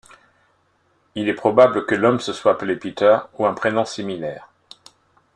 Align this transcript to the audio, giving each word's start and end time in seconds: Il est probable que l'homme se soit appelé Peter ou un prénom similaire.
Il 1.13 1.29
est 1.29 1.35
probable 1.35 1.85
que 1.85 1.93
l'homme 1.93 2.19
se 2.19 2.33
soit 2.33 2.53
appelé 2.53 2.75
Peter 2.75 3.19
ou 3.37 3.45
un 3.45 3.53
prénom 3.53 3.85
similaire. 3.85 4.49